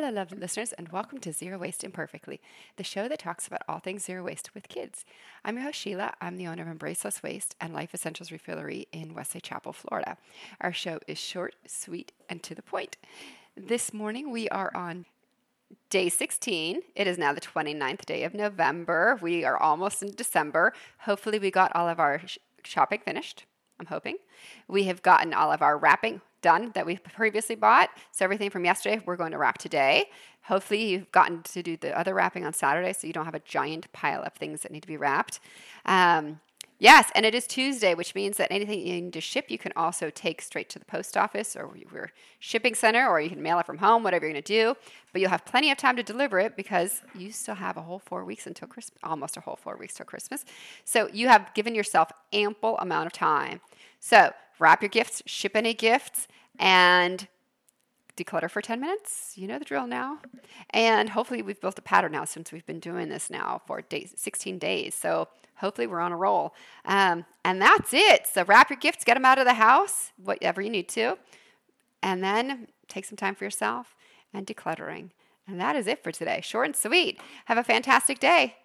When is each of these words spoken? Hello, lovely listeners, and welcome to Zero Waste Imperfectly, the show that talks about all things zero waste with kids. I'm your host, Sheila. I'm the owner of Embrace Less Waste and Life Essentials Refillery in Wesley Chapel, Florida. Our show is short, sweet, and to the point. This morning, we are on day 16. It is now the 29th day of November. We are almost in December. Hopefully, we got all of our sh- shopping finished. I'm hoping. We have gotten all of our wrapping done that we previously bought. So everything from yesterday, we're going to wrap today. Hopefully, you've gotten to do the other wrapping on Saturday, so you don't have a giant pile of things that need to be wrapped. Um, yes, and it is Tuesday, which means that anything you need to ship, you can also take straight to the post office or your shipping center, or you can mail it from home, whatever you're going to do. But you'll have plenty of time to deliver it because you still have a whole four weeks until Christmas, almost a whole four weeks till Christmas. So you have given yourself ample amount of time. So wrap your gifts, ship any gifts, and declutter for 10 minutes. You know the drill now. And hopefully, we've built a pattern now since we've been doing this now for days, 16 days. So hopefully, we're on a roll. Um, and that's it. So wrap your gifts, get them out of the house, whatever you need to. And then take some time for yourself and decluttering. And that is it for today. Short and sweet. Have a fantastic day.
Hello, 0.00 0.12
lovely 0.12 0.38
listeners, 0.38 0.72
and 0.72 0.88
welcome 0.88 1.18
to 1.18 1.30
Zero 1.30 1.58
Waste 1.58 1.84
Imperfectly, 1.84 2.40
the 2.76 2.82
show 2.82 3.06
that 3.06 3.18
talks 3.18 3.46
about 3.46 3.60
all 3.68 3.80
things 3.80 4.02
zero 4.02 4.22
waste 4.22 4.54
with 4.54 4.66
kids. 4.66 5.04
I'm 5.44 5.56
your 5.56 5.64
host, 5.64 5.78
Sheila. 5.78 6.14
I'm 6.22 6.38
the 6.38 6.46
owner 6.46 6.62
of 6.62 6.68
Embrace 6.68 7.04
Less 7.04 7.22
Waste 7.22 7.54
and 7.60 7.74
Life 7.74 7.92
Essentials 7.92 8.30
Refillery 8.30 8.86
in 8.92 9.12
Wesley 9.12 9.42
Chapel, 9.42 9.74
Florida. 9.74 10.16
Our 10.58 10.72
show 10.72 11.00
is 11.06 11.18
short, 11.18 11.54
sweet, 11.66 12.12
and 12.30 12.42
to 12.44 12.54
the 12.54 12.62
point. 12.62 12.96
This 13.54 13.92
morning, 13.92 14.30
we 14.30 14.48
are 14.48 14.74
on 14.74 15.04
day 15.90 16.08
16. 16.08 16.80
It 16.96 17.06
is 17.06 17.18
now 17.18 17.34
the 17.34 17.42
29th 17.42 18.06
day 18.06 18.22
of 18.24 18.32
November. 18.32 19.18
We 19.20 19.44
are 19.44 19.58
almost 19.58 20.02
in 20.02 20.12
December. 20.12 20.72
Hopefully, 21.00 21.38
we 21.38 21.50
got 21.50 21.76
all 21.76 21.90
of 21.90 22.00
our 22.00 22.22
sh- 22.24 22.38
shopping 22.64 23.00
finished. 23.04 23.44
I'm 23.78 23.84
hoping. 23.84 24.16
We 24.66 24.84
have 24.84 25.02
gotten 25.02 25.34
all 25.34 25.52
of 25.52 25.60
our 25.60 25.76
wrapping 25.76 26.22
done 26.42 26.72
that 26.74 26.86
we 26.86 26.96
previously 26.98 27.54
bought. 27.54 27.90
So 28.12 28.24
everything 28.24 28.50
from 28.50 28.64
yesterday, 28.64 29.00
we're 29.04 29.16
going 29.16 29.32
to 29.32 29.38
wrap 29.38 29.58
today. 29.58 30.06
Hopefully, 30.42 30.84
you've 30.84 31.12
gotten 31.12 31.42
to 31.42 31.62
do 31.62 31.76
the 31.76 31.96
other 31.96 32.14
wrapping 32.14 32.44
on 32.44 32.52
Saturday, 32.52 32.92
so 32.92 33.06
you 33.06 33.12
don't 33.12 33.26
have 33.26 33.34
a 33.34 33.40
giant 33.40 33.92
pile 33.92 34.22
of 34.22 34.32
things 34.32 34.62
that 34.62 34.72
need 34.72 34.80
to 34.80 34.88
be 34.88 34.96
wrapped. 34.96 35.38
Um, 35.84 36.40
yes, 36.78 37.10
and 37.14 37.26
it 37.26 37.34
is 37.34 37.46
Tuesday, 37.46 37.94
which 37.94 38.14
means 38.14 38.38
that 38.38 38.50
anything 38.50 38.80
you 38.80 39.02
need 39.02 39.12
to 39.12 39.20
ship, 39.20 39.50
you 39.50 39.58
can 39.58 39.72
also 39.76 40.08
take 40.08 40.40
straight 40.40 40.70
to 40.70 40.78
the 40.78 40.84
post 40.86 41.16
office 41.16 41.54
or 41.54 41.70
your 41.76 42.10
shipping 42.38 42.74
center, 42.74 43.06
or 43.06 43.20
you 43.20 43.28
can 43.28 43.42
mail 43.42 43.58
it 43.58 43.66
from 43.66 43.78
home, 43.78 44.02
whatever 44.02 44.24
you're 44.24 44.32
going 44.32 44.42
to 44.42 44.52
do. 44.52 44.74
But 45.12 45.20
you'll 45.20 45.30
have 45.30 45.44
plenty 45.44 45.70
of 45.70 45.76
time 45.76 45.96
to 45.96 46.02
deliver 46.02 46.40
it 46.40 46.56
because 46.56 47.02
you 47.14 47.32
still 47.32 47.56
have 47.56 47.76
a 47.76 47.82
whole 47.82 47.98
four 47.98 48.24
weeks 48.24 48.46
until 48.46 48.66
Christmas, 48.66 48.98
almost 49.04 49.36
a 49.36 49.40
whole 49.40 49.56
four 49.56 49.76
weeks 49.76 49.94
till 49.94 50.06
Christmas. 50.06 50.46
So 50.84 51.08
you 51.12 51.28
have 51.28 51.52
given 51.54 51.74
yourself 51.74 52.10
ample 52.32 52.78
amount 52.78 53.06
of 53.08 53.12
time. 53.12 53.60
So 54.00 54.32
wrap 54.60 54.82
your 54.82 54.88
gifts, 54.88 55.22
ship 55.26 55.56
any 55.56 55.74
gifts, 55.74 56.28
and 56.58 57.26
declutter 58.16 58.50
for 58.50 58.60
10 58.60 58.80
minutes. 58.80 59.32
You 59.34 59.48
know 59.48 59.58
the 59.58 59.64
drill 59.64 59.86
now. 59.86 60.18
And 60.70 61.08
hopefully, 61.08 61.42
we've 61.42 61.60
built 61.60 61.78
a 61.78 61.82
pattern 61.82 62.12
now 62.12 62.24
since 62.24 62.52
we've 62.52 62.66
been 62.66 62.78
doing 62.78 63.08
this 63.08 63.30
now 63.30 63.62
for 63.66 63.82
days, 63.82 64.14
16 64.16 64.58
days. 64.58 64.94
So 64.94 65.28
hopefully, 65.56 65.86
we're 65.86 66.00
on 66.00 66.12
a 66.12 66.16
roll. 66.16 66.54
Um, 66.84 67.24
and 67.44 67.60
that's 67.60 67.92
it. 67.92 68.26
So 68.26 68.44
wrap 68.44 68.70
your 68.70 68.78
gifts, 68.78 69.04
get 69.04 69.14
them 69.14 69.24
out 69.24 69.38
of 69.38 69.46
the 69.46 69.54
house, 69.54 70.12
whatever 70.22 70.60
you 70.60 70.70
need 70.70 70.88
to. 70.90 71.18
And 72.02 72.22
then 72.22 72.68
take 72.88 73.04
some 73.04 73.16
time 73.16 73.34
for 73.34 73.44
yourself 73.44 73.96
and 74.32 74.46
decluttering. 74.46 75.10
And 75.46 75.60
that 75.60 75.74
is 75.74 75.86
it 75.86 76.02
for 76.02 76.12
today. 76.12 76.40
Short 76.42 76.66
and 76.66 76.76
sweet. 76.76 77.20
Have 77.46 77.58
a 77.58 77.64
fantastic 77.64 78.20
day. 78.20 78.56